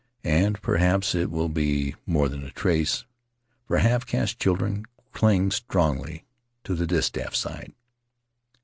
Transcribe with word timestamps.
and 0.23 0.59
perhaps 0.63 1.13
it 1.13 1.29
will 1.29 1.47
be 1.47 1.93
more 2.07 2.27
than 2.27 2.43
a 2.43 2.49
trace, 2.49 3.05
for 3.67 3.77
half 3.77 4.03
caste 4.03 4.39
children 4.39 4.83
cling 5.13 5.51
strongly 5.51 6.25
to 6.63 6.73
the 6.73 6.87
distaff 6.87 7.35
side. 7.35 7.71